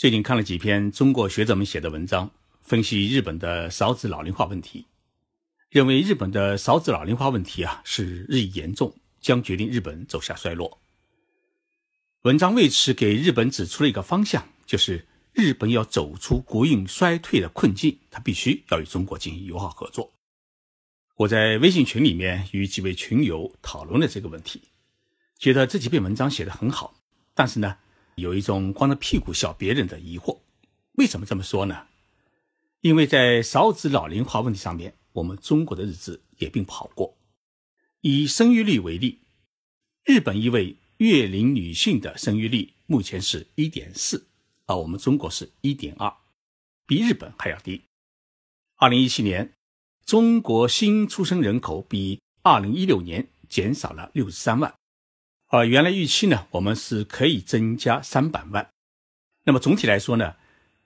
[0.00, 2.30] 最近看了几篇中国学者们写的文章，
[2.62, 4.86] 分析日本的少子老龄化问题，
[5.68, 10.80] 认为日本的少子老龄化问题啊是日益严重，将决定日本走向衰落。
[12.22, 20.10] 文章为此给日本指出了一个方向，就是日本要走出国运衰退的困境，它必须要与中国进行友好合作。
[21.16, 24.62] 我在微信群里面与几位群友讨论了这个问题，
[25.38, 26.94] 觉得这几篇文章写得很好，
[27.34, 27.76] 但是呢。
[28.20, 30.38] 有一种光着屁股笑别人的疑惑，
[30.92, 31.86] 为什么这么说呢？
[32.82, 37.16] 因为在少子老龄化问题上面，我们中国的日子也并不好过。
[38.00, 39.18] 以生育率为例，
[40.04, 44.26] 日本一位月龄女性的生育率目前是一点四，
[44.66, 46.14] 而我们中国是一点二，
[46.86, 47.82] 比日本还要低。
[48.76, 49.52] 二零一七年，
[50.06, 54.74] 中国新出生人口比二零一六年减少了六十三万。
[55.52, 58.70] 而原来预期呢，我们是可以增加三百万。
[59.42, 60.36] 那么总体来说呢，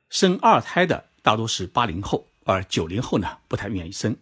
[0.09, 4.17] 生二胎的大多是八零后，而九零后呢不太愿意生。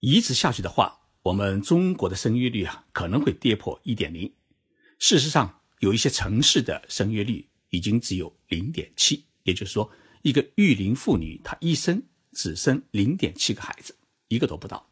[0.00, 4.32] 一直下去的话，我们中国的生育率啊可能会跌破一点零。
[4.98, 9.88] 事实上，有一些城市的生育率已经只有零点七，也就是说，
[10.22, 12.02] 一个育龄妇女她一生
[12.32, 13.94] 只生零点七个孩子，
[14.26, 14.88] 一个都不到。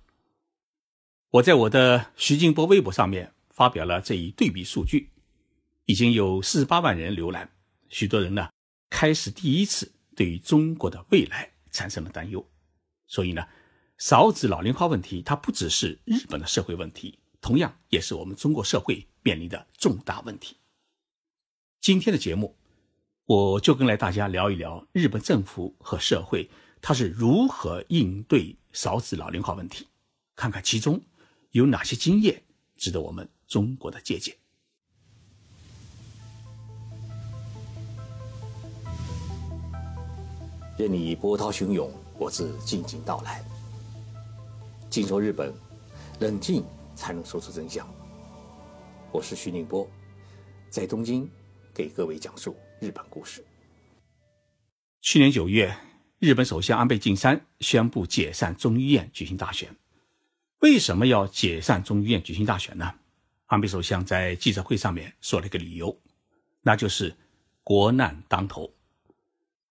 [1.30, 3.32] 我在我的徐静波微博上面。
[3.52, 5.10] 发表了这一对比数据，
[5.84, 7.50] 已经有四十八万人浏览，
[7.88, 8.48] 许多人呢
[8.90, 12.44] 开始第一次对于中国的未来产生了担忧。
[13.06, 13.46] 所以呢，
[13.98, 20.56] 少子老龄化问题它不只是日本的社会问题，同样也是我们中国社会面临的重大问题。
[21.80, 22.56] 今天的节目，
[23.26, 26.48] 我就跟来大家聊一聊日本政府和社会
[26.80, 29.86] 它是如何应对少子老龄化问题，
[30.34, 31.02] 看看其中
[31.50, 32.42] 有哪些经验
[32.76, 33.28] 值得我们。
[33.52, 34.34] 中国的借鉴。
[40.78, 43.44] 任你波涛汹涌，我自静静到来。
[44.88, 45.52] 静说日本，
[46.18, 46.64] 冷静
[46.96, 47.86] 才能说出真相。
[49.10, 49.86] 我是徐宁波，
[50.70, 51.30] 在东京
[51.74, 53.44] 给各位讲述日本故事。
[55.02, 55.76] 去年九月，
[56.18, 59.76] 日本首相安倍晋三宣布解散众议院举行大选。
[60.60, 62.94] 为什么要解散众议院举行大选呢？
[63.52, 66.00] 安倍首相在记者会上面说了一个理由，
[66.62, 67.14] 那就是
[67.62, 68.74] 国难当头。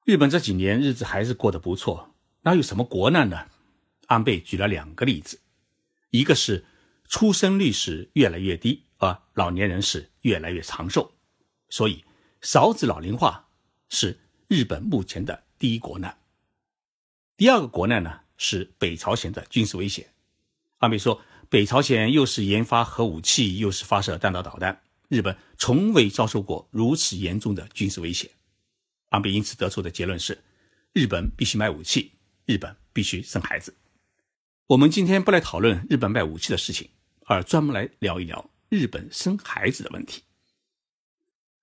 [0.05, 3.47] 日本这几年日子还是过得不错，那有什么国难呢？
[4.05, 5.39] 安倍举了两个例子，
[6.11, 6.63] 一个是
[7.05, 11.11] 出生率是越来越低，而老年人是越来越长寿，
[11.69, 12.05] 所以
[12.39, 13.49] 少子老龄化
[13.89, 16.15] 是日本目前的第一国难。
[17.35, 20.07] 第二个国难呢是北朝鲜的军事威胁。
[20.77, 21.19] 安倍说。
[21.51, 28.31] 北朝鲜又是研发核武器，又是发射弹道导弹，日本从未遭受过如此严重的军事威胁。
[29.09, 30.41] 安倍因此得出的结论是：
[30.93, 32.13] 日本必须卖武器，
[32.45, 33.75] 日本必须生孩子。
[34.67, 36.87] 我们今天不来讨论日本卖武器的事情，
[37.25, 40.21] 而专门来聊一聊日本生孩子的问题。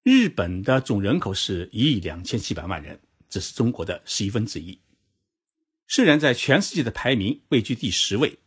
[0.02, 3.00] 日本的总人口是一亿两千七百万人，
[3.30, 4.78] 这是中国的十一分之一。
[5.86, 8.38] 虽然在全世界的排名位居第十位，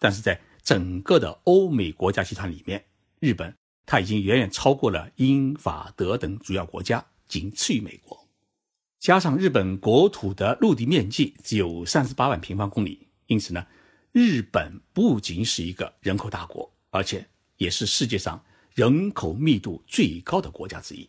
[0.00, 2.84] 但是在整个的欧美国家集团里面，
[3.20, 3.56] 日本
[3.86, 8.28] 它已经远远超过了英法德等主要国家，仅次于美国。
[9.00, 13.66] 加上日本国土的陆地面积只有三十八万平方公里，因此呢，
[14.12, 21.08] 日本不仅是一个人口大国，而且也是世界上人口密度最高的国家之一。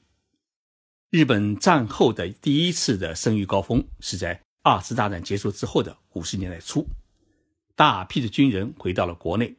[1.10, 6.88] 日本战后的第一次的生育高峰是在二次大战结束之后的五十年代初。
[7.80, 9.56] 大批的军人回到了国内，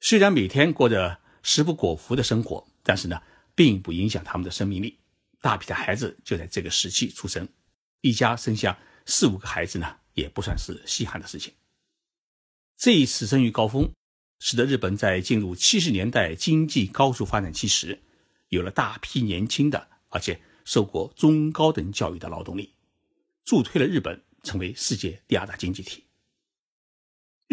[0.00, 3.22] 虽然每天过着食不果腹的生活，但是呢，
[3.54, 4.98] 并不影响他们的生命力。
[5.42, 7.46] 大批的孩子就在这个时期出生，
[8.00, 11.52] 一家生下四五个孩子呢，也不算是稀罕的事情。
[12.78, 13.92] 这一次生育高峰，
[14.38, 18.00] 使得日本在进入七十年代经济高速发展期时，
[18.48, 22.72] 有了大批年轻的而且受过中高等教育的劳动力，
[23.44, 26.02] 助推了日本成为世界第二大经济体。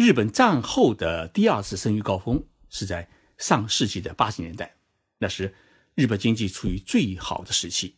[0.00, 3.06] 日本战后的第二次生育高峰是在
[3.36, 4.74] 上世纪的八十年代，
[5.18, 5.54] 那时
[5.94, 7.96] 日本经济处于最好的时期，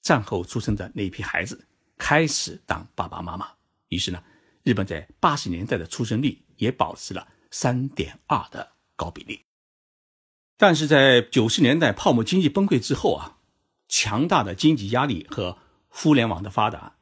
[0.00, 1.68] 战后出生的那一批孩子
[1.98, 3.46] 开始当爸爸妈妈，
[3.88, 4.24] 于是呢，
[4.62, 9.44] 日本在八十年代的出生率也保持了三点二的高比例。
[10.56, 13.36] 但是在九十年代泡沫经济崩溃之后啊，
[13.88, 15.58] 强大的经济压力和
[15.88, 16.96] 互联网的发达，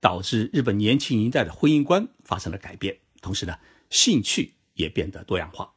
[0.00, 3.58] 导致日本年轻一代的婚姻观发生了改变，同时呢。
[3.90, 5.72] 兴趣也变得多样化，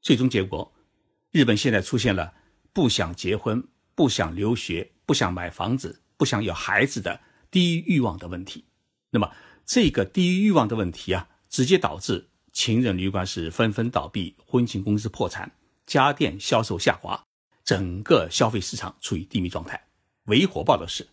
[0.00, 0.72] 最终结果，
[1.30, 2.34] 日本现在出现了
[2.72, 7.20] 不想结婚、不想留学、不想买房子、不想有孩子的
[7.50, 8.64] 低欲望的问题。
[9.10, 9.30] 那么，
[9.64, 15.52] 这个低欲望的问题啊，直接导致情人旅馆是纷纷倒闭，婚庆公司破产，
[15.86, 17.22] 家电销售下滑，
[17.64, 19.88] 整个消费市场处于低迷状态。
[20.24, 21.06] 唯一火爆的是，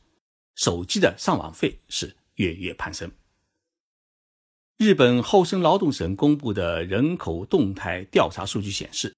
[0.56, 3.12] 手机的上网费是月月攀升。
[4.78, 9.16] 日本厚生劳动省公布的人口动态调查数据显示，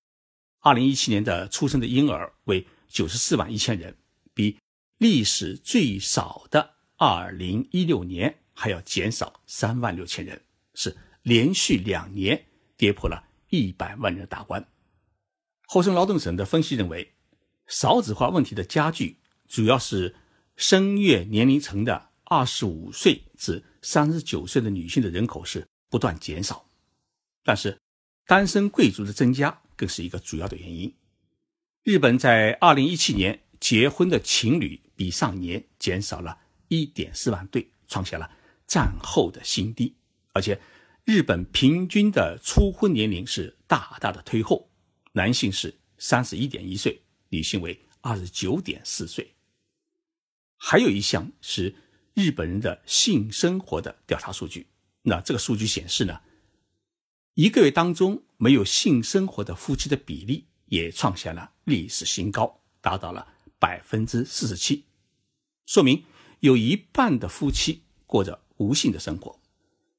[0.61, 3.93] 二零一七年的出生的婴儿为九十四万一千人，
[4.33, 4.57] 比
[4.99, 10.41] 历史最少的二零一六年还要减少三万六千人，
[10.75, 12.45] 是连续两年
[12.77, 14.65] 跌破了一百万人大关。
[15.67, 17.15] 厚生劳动省的分析认为，
[17.67, 19.17] 少子化问题的加剧
[19.49, 20.15] 主要是
[20.55, 22.07] 生育年龄层的。
[22.31, 26.69] 二十五岁至三十九岁的女性的人口是不断减少，
[27.43, 27.79] 但是
[28.25, 30.93] 单身贵族的增加更是一个主要的原因。
[31.83, 36.37] 日本在二零一七年结婚的情侣比上年减少了
[36.67, 38.29] 一点四万对，创下了
[38.67, 39.95] 战后的新低。
[40.33, 40.59] 而且，
[41.05, 44.69] 日本平均的初婚年龄是大大的推后，
[45.13, 49.33] 男性是三十一点一岁，女性为二十九点四岁。
[50.57, 51.73] 还有一项是。
[52.13, 54.67] 日本人的性生活的调查数据，
[55.03, 56.21] 那这个数据显示呢，
[57.35, 63.27] 一个月当中没有性生活的夫妻的比例也创下了历史新高，达到了
[63.57, 64.85] 百分之四十七，
[65.65, 66.03] 说明
[66.41, 69.39] 有一半的夫妻过着无性的生活。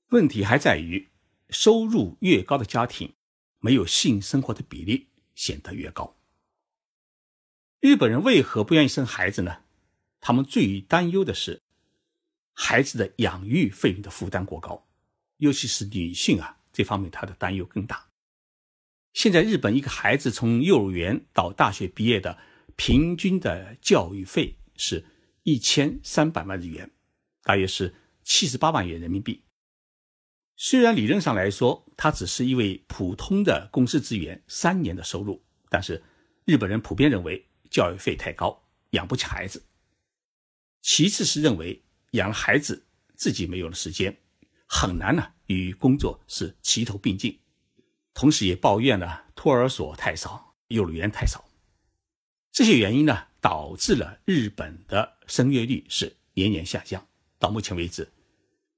[0.08, 1.08] 问题还在于，
[1.48, 3.14] 收入越高的家庭，
[3.60, 6.16] 没有性生活的比例显得越高。
[7.80, 9.62] 日本人为何不愿意生孩子呢？
[10.20, 11.62] 他们最担忧的是。
[12.52, 14.86] 孩子的养育费用的负担过高，
[15.38, 18.08] 尤其是女性啊，这方面她的担忧更大。
[19.12, 22.38] 现在日本一个孩子从幼儿园到大学毕业的
[22.76, 25.04] 平均的教育费是
[25.42, 26.90] 一千三百万日元，
[27.42, 29.42] 大约是七十八万元人民币。
[30.56, 36.02] 虽然理论上来说，他只是一位普通的公司职员三年的收入，但是
[36.44, 39.64] 日本人普遍认为教育费太高，养不起孩子。
[40.82, 41.82] 其次是认为。
[42.12, 44.16] 养了孩子，自己没有了时间，
[44.66, 47.38] 很难呢与工作是齐头并进。
[48.12, 51.44] 同时也抱怨呢托儿所太少，幼儿园太少。
[52.50, 57.06] 这些原因呢导致了日本的生育率是年年下降。
[57.38, 58.10] 到目前为止，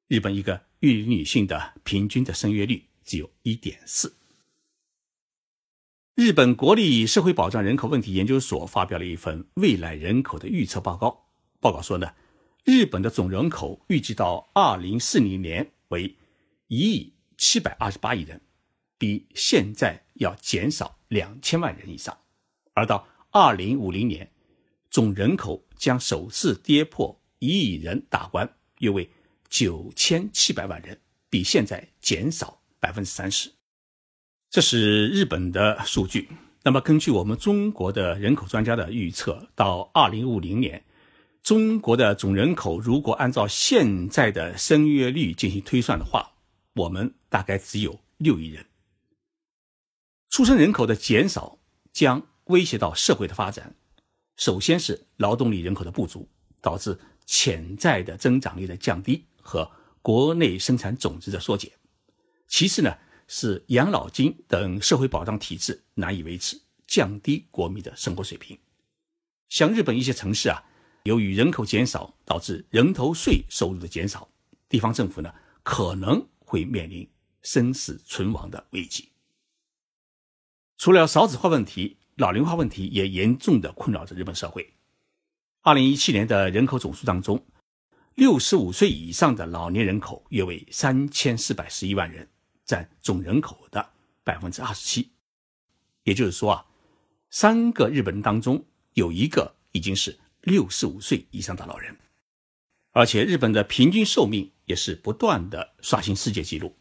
[0.08, 4.14] 日本一个育龄女性的平均的生育率只有一点四。
[6.14, 12.14] 日本国立社会保障人口问题研究所发表了一份未来人口的预测报告，报告说呢。
[12.64, 16.16] 日本的总人口预计到二零四零年为
[16.68, 18.40] 一亿七百二十八亿人，
[18.96, 22.14] 比现在要减少两千万人以上；
[22.72, 24.30] 而到二零五零年，
[24.90, 28.48] 总人口将首次跌破一亿人大关，
[28.78, 29.10] 约为
[29.48, 33.50] 九千七百万人，比现在减少百分之三十。
[34.50, 36.28] 这是日本的数据。
[36.62, 40.84] 那么，根据我们中国的人口专家的预测，到二零五零年。
[41.42, 46.34] 中国的总人口如果按照现在的生育率进行推算的话，
[46.74, 48.64] 我们大概只有六亿人。
[50.30, 51.58] 出生人口的减少
[51.92, 53.74] 将威胁到社会的发展。
[54.36, 56.28] 首先是劳动力人口的不足，
[56.60, 56.96] 导致
[57.26, 59.68] 潜在的增长率的降低和
[60.00, 61.72] 国内生产总值的缩减。
[62.46, 62.96] 其次呢，
[63.26, 68.56] 是养老金等社会保障体制难以维持，降低国民的生活水平。
[69.48, 70.62] 像日本一些城市啊。
[71.04, 74.28] 由于人口减少导致人头税收入的减少，
[74.68, 77.08] 地方政府呢可能会面临
[77.42, 79.08] 生死存亡的危机。
[80.78, 84.74] 除了少子化问题，老龄化问题也严重的困扰着日本社会。
[85.62, 87.44] 二零一七年的人口总数当中，
[88.14, 92.28] 六十五岁以上的老年人口约为三千四百十一万人，
[92.64, 93.90] 占总人口的
[94.22, 95.10] 百分之二十七。
[96.04, 96.66] 也就是说啊，
[97.30, 100.16] 三个日本人当中有一个已经是。
[100.42, 101.96] 六十五岁以上的老人，
[102.90, 106.76] 而且日本的平均寿命也是不断的刷新世界纪录。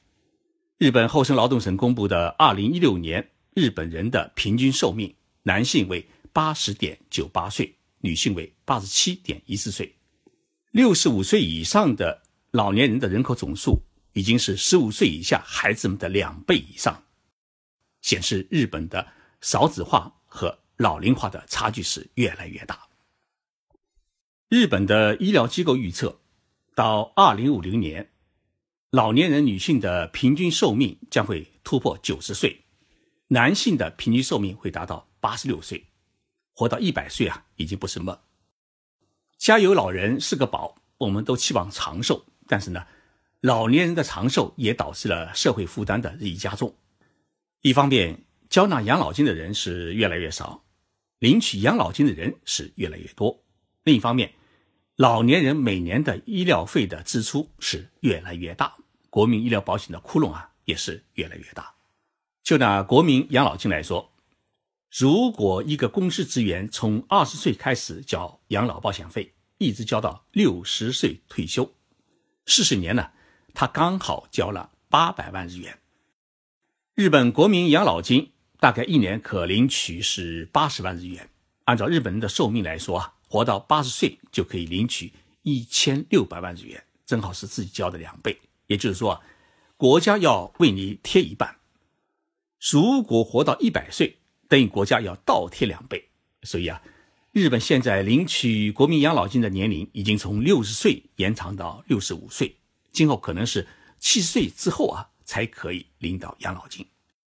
[0.79, 9.95] 日本厚生劳动省公布的二零一六年日本人的平均寿命，男性为八十点九八岁，女性为八十七点一四岁。
[10.71, 13.79] 六十五岁以上的老年人的人口总数
[14.13, 17.03] 已经是十五岁以下孩子们的两倍以上，
[18.01, 19.07] 显示日本的
[19.41, 22.87] 少子化和老龄化的差距是越来越大。
[24.51, 26.19] 日本的医疗机构预测，
[26.75, 28.11] 到二零五零年，
[28.89, 32.65] 老年人女性的平均寿命将会突破九十岁，
[33.29, 35.85] 男性的平均寿命会达到八十六岁，
[36.53, 38.19] 活到一百岁啊，已经不是梦。
[39.37, 42.85] 家有老人是个宝，我们都期望长寿，但是呢，
[43.39, 46.75] 老年人的长寿也导致了社会负担的日益加重。
[47.61, 50.65] 一方面，交纳养老金的人是越来越少，
[51.19, 53.45] 领取养老金的人是越来越多；
[53.85, 54.33] 另一方面，
[54.97, 58.75] 老年人每年的医疗费的支出是越来越大，
[59.09, 61.73] 国民医疗保险的窟窿啊也是越来越大。
[62.43, 64.11] 就拿国民养老金来说，
[64.91, 71.73] 如果一个公司职员从二十岁开始交养老保险费，一直交到六十岁退休，
[72.45, 73.11] 四十年呢，
[73.53, 75.79] 他刚好交了八百万日元。
[76.93, 81.29] 日本国民养老金大概一年可领取是八十万日元，
[81.63, 88.37] 按照日本人的寿命来说啊，活到八十岁就可以领取一千六百万日元，正好是自己交的两倍。
[88.67, 89.23] 也就是说，
[89.77, 91.55] 国家要为你贴一半。
[92.69, 94.17] 如果活到一百岁，
[94.49, 96.09] 等于国家要倒贴两倍。
[96.43, 96.81] 所以啊，
[97.31, 102.57] 日本现在领取国民养老金的年龄已经从六十岁延长到六十五岁，
[102.91, 103.65] 今后可能是
[103.97, 106.85] 七十岁之后啊才可以领到养老金。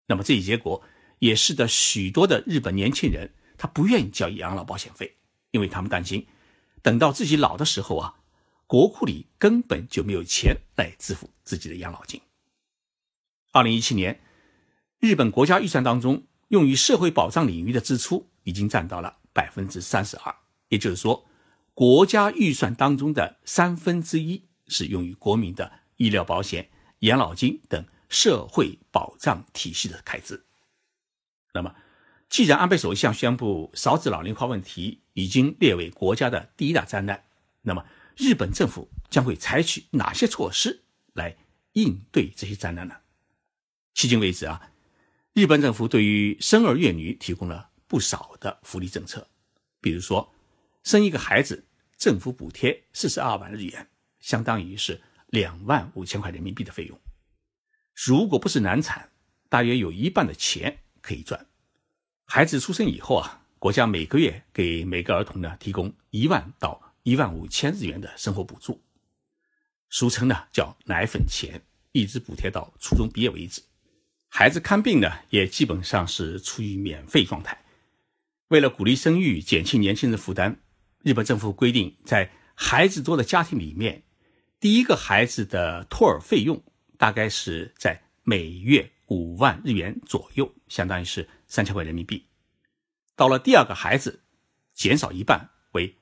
[0.05, 0.83] 那么这一结果
[1.17, 5.16] 也使得许多的日本年轻人他不愿意交养老保险费，
[5.57, 6.27] 因为他们担心
[6.83, 8.15] 等到自己老的时候啊，
[8.67, 12.21] 国库里根本就没有钱来支付自己的养老金。
[13.51, 14.21] 二零一七年。
[14.99, 20.35] 日本国家预算当中，用于社会保障领域的支出已经占到了百分之三十二，
[20.69, 21.23] 也就是说，
[21.75, 26.67] 国家预算当中的三分之一是用于国民的医疗保险、
[27.01, 30.43] 养老金等社会保障体系的开支。
[31.53, 31.75] 那么，
[32.29, 37.23] 既然安倍首相宣布少子老龄化问题已经列为国家的第一大灾难，
[37.61, 41.35] 那么日本政府将会采取哪些措施来
[41.73, 42.95] 应对这些灾难呢？
[43.95, 44.71] 迄今为止啊。
[45.33, 49.27] 日本政府对于生儿育女提供了不少的福利政策，
[49.79, 50.33] 比如说，
[50.83, 53.87] 生一个孩子，政府补贴四十二万日元，
[54.19, 56.99] 相当于是两万五千块人民币的费用。
[57.93, 59.11] 如果不是难产，
[59.47, 61.45] 大约有一半的钱可以赚。
[62.29, 68.83] 孩子出生以后啊，国家每个月给每个儿童呢提供一万到一万五千日元的生活补助，
[69.89, 71.61] 俗称呢叫奶粉钱，
[71.93, 73.61] 一直补贴到初中毕业为止。
[74.27, 77.63] 孩子看病呢，也基本上是处于免费状态。
[78.49, 80.57] 为了鼓励生育，减轻年轻人负担，
[81.03, 84.03] 日本政府规定，在孩子多的家庭里面，
[84.59, 86.61] 第一个孩子的托儿费用
[86.97, 92.25] 大概是在每月五万日元左右，相当于是三千块人民币。
[93.15, 94.21] 到了第二个孩子，
[94.73, 95.95] 减少一半为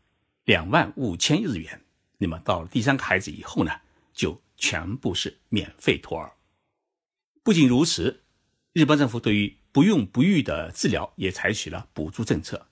[0.44, 1.82] 两万五千日元。
[2.18, 3.72] 那么到了第三个孩子以后呢，
[4.14, 6.34] 就全部是免费托儿。
[7.44, 8.24] 不仅如此，
[8.74, 12.68] 日本政府对于不孕不育的治疗也采取了补助政策。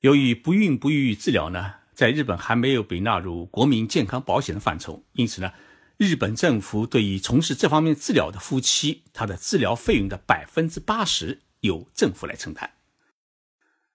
[0.00, 5.52] 由于不孕不育治疗呢，在日本还没有被纳入国民健康保险的范畴，因此呢，
[5.96, 12.70] 日本政府对于从事这方面治疗的夫妻，他的治疗费用的百分之八十由政府来承担。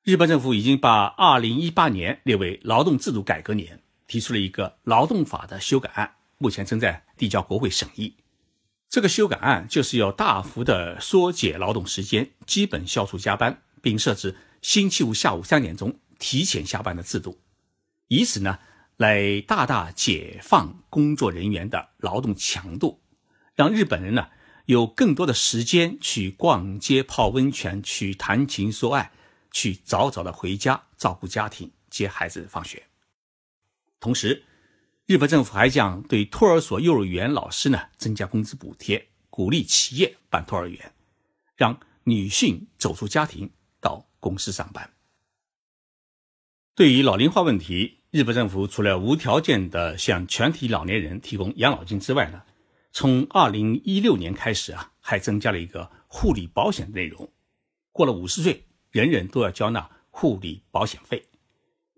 [0.04, 8.16] 日本政府已经把二零一八年列为劳动制度改革年，提出了一个劳动法的修改案，目前正在递交国会审议。
[8.90, 17.38] 这个修改案就是要大幅的缩减劳动时间，基本消除加班，并设置星期五下午三点钟提前下班的制度，
[18.08, 18.60] 以此呢
[18.96, 23.02] 来大大解放工作人员的劳动强度，
[23.56, 24.30] 让日本人呢
[24.68, 29.12] 有更多的时间去逛街、泡温泉、去谈情说爱、
[29.52, 32.84] 去早早的回家照顾家庭、接孩子放学，
[34.00, 34.44] 同时。
[35.06, 40.92] 日本政府还将对托儿所、幼儿园老师呢增加工资补贴，鼓励企业办托儿园，
[41.56, 44.92] 让女性走出家庭到公司上班。
[46.76, 52.44] 对于老龄化问题，日本政府除了无条件的向全体老年人提供养老金之外呢，
[53.00, 57.32] 从二零一六年开始啊，还增加了一个护理保险的内容，
[57.92, 61.28] 过了五十岁，人人都要交纳护理保险费，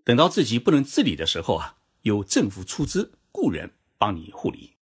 [0.04, 1.78] 等到自己不能自理的时候啊。
[2.02, 4.74] 由政府出资雇人帮你护理，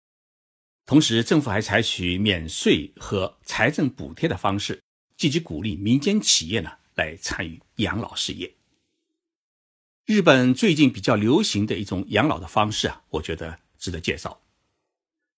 [0.87, 4.83] 同时政府还采取免税和财政补贴的方式，
[5.17, 8.53] 积极鼓励民间企业呢来参与养老事业。
[10.05, 14.41] 日本最近比较流行的一种养老的方式啊，我觉得值得介绍。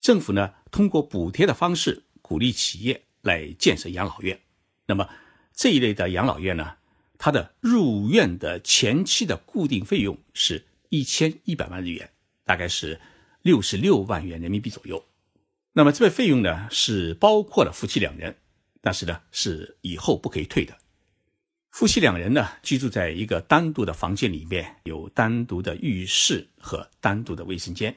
[0.00, 4.40] 政府呢通过补贴的方式鼓励企业来建设养老院。
[4.86, 5.08] 那么
[5.52, 6.76] 这一类的养老院呢，
[7.18, 10.66] 它的入院的前期的固定费用是。
[10.92, 12.10] 一千一百万日元，
[12.44, 13.00] 大概是
[13.42, 15.04] 六十六万元人民币左右。
[15.72, 18.36] 那么这笔费用呢，是包括了夫妻两人，
[18.80, 20.76] 但是呢是以后不可以退的。
[21.70, 27.96] 夫妻两人呢居住在一个单独的房间里面，有单独的浴室和单独的卫生间，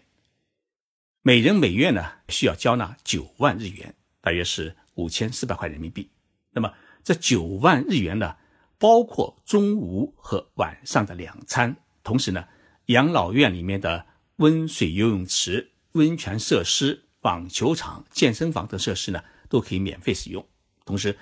[1.25, 6.11] 每人每月呢需要交纳九万日元，大约是五千四百块人民币。
[6.51, 8.35] 那么这九万日元呢，
[8.77, 12.45] 包括中午和晚上的两餐，同时呢，
[12.87, 20.45] 养老院里面的温水游泳池、温泉设施、网球场、健身房等设施呢，都可以免费使用。
[20.83, 21.17] 同时，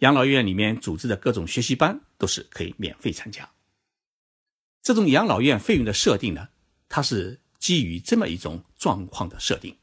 [0.00, 3.48] 养老院里面组织的各种学习班都是可以免费参加。
[4.82, 6.50] 这种养老院费用的设定呢，
[6.90, 9.76] 它是基于这么一种状况的设定：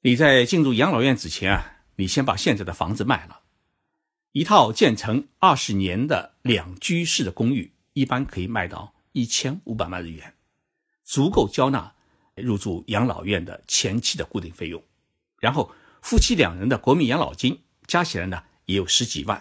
[0.00, 3.42] 你在进入养老院之前啊，你先把现在的房子卖了，
[4.32, 10.34] 一套建成二十年的两居室的公寓，一般可以卖到一千五百万日元，
[11.04, 11.94] 足够交纳
[12.34, 14.82] 入住养老院的前期的固定费用。
[15.38, 19.40] 然后夫妻两人的国民养老金加起来呢，也有十几万。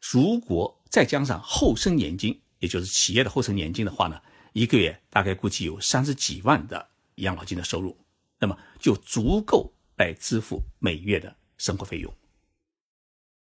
[0.00, 4.22] 如果再加上后生年金，也就是企业的后生年金的话呢，
[4.52, 7.96] 一个月大概估计有三十几万的养老金的收入，
[8.38, 12.12] 那么就足够来支付每月的生活费用。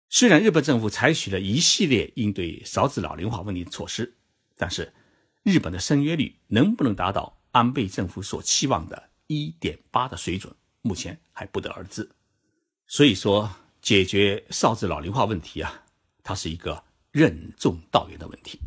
[0.08, 4.14] 虽然日本政府采取了一系列应对少子老龄化问题的措施，
[4.56, 4.92] 但是
[5.42, 12.10] 日本的生育率能不能达到安倍政府所期望的1.8的水准，目前还不得而知。
[12.86, 13.50] 所以说，
[13.80, 15.84] 解决少子老龄化问题啊，
[16.22, 18.60] 它是一个任重道远的问题。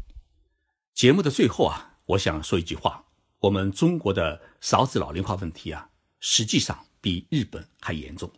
[0.95, 3.05] 节目的最后啊，我想说一句话：
[3.39, 5.89] 我们中国的少子老龄化问题啊，
[6.19, 8.31] 实际上比日本还严重。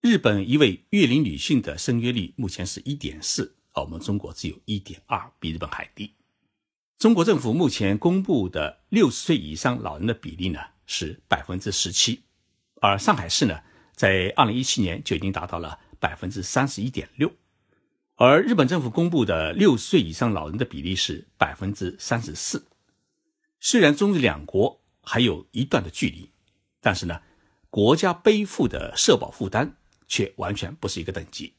[0.00, 6.14] 日本一位育龄女性的生育率目前是一点四，而我们中国只有一点二，比日本还低。
[6.98, 12.22] 中国政府目前公布的六十岁以上老人的比例呢是百分之十七，
[12.80, 13.60] 而上海市呢
[13.94, 17.30] 在二零一七年就已经达到了百分之三十一点六。
[18.14, 22.64] 而日本政府公布的六十岁以上老人的比例是百分之三十四。
[23.68, 26.30] 虽然中日两国还有一段的距离，
[26.80, 27.20] 但是呢，
[27.68, 31.52] 国家背负的社保负担却完全不是一个等级。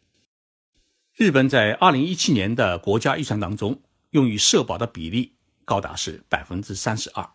[1.15, 7.29] 日本在二零一七年的国家预算当中，用于社保的比例高达是百分之三十二，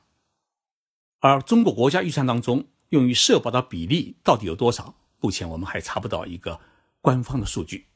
[1.18, 4.94] 而中国国家预算当中用于社保的比例到底有多少？
[5.20, 6.58] 目前我们还查不到一个
[7.02, 7.88] 官方的数据。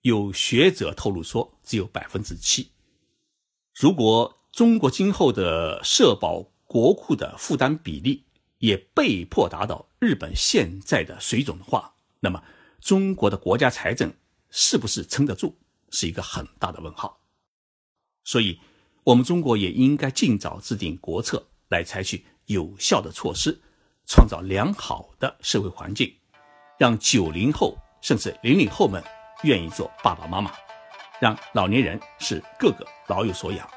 [0.00, 2.72] 有学者透露说，只有百分之七。
[3.74, 8.22] 如果中国今后的社保国库的负担比例
[8.58, 12.42] 也被迫达到日本现在的水准的话，那么
[12.78, 14.12] 中国的国家财政
[14.50, 15.54] 是不是撑得住，
[15.90, 17.18] 是一个很大的问号。
[18.24, 18.60] 所以，
[19.04, 23.58] 我们中国也应该尽早制定国策，来采取有效的措施，
[24.06, 26.14] 创造良好的社会环境，
[26.78, 29.02] 让九零后甚至零零后们。
[29.44, 30.52] 愿意做爸爸妈妈，
[31.20, 33.68] 让老年人是个个老有所养，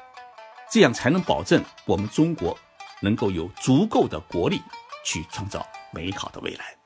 [0.70, 2.56] 这样才能保证我们中国
[3.00, 4.60] 能够有足够的国力
[5.04, 6.85] 去创造美好的未来。